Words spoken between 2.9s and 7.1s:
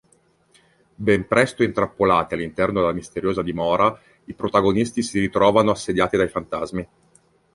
misteriosa dimora, i protagonisti si ritrovano assediati dai fantasmi.